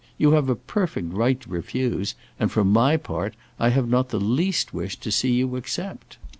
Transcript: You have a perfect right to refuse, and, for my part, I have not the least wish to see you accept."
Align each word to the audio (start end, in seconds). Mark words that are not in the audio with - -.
You 0.17 0.31
have 0.31 0.49
a 0.49 0.55
perfect 0.55 1.13
right 1.13 1.39
to 1.41 1.47
refuse, 1.51 2.15
and, 2.39 2.51
for 2.51 2.65
my 2.65 2.97
part, 2.97 3.35
I 3.59 3.69
have 3.69 3.87
not 3.87 4.09
the 4.09 4.19
least 4.19 4.73
wish 4.73 4.95
to 4.97 5.11
see 5.11 5.33
you 5.33 5.55
accept." 5.57 6.17